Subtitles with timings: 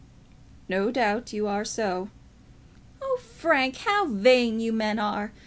[0.67, 2.09] "No doubt you are so."
[3.03, 5.31] "Oh, Frank, how vain you men are!